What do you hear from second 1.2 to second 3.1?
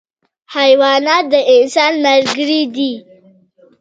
د انسان ملګري دي.